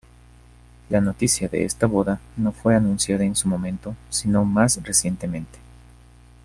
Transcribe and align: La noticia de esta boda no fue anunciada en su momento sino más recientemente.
La 0.89 0.99
noticia 0.99 1.47
de 1.47 1.63
esta 1.63 1.85
boda 1.85 2.19
no 2.35 2.53
fue 2.53 2.73
anunciada 2.75 3.23
en 3.23 3.35
su 3.35 3.47
momento 3.47 3.95
sino 4.09 4.43
más 4.45 4.81
recientemente. 4.81 5.59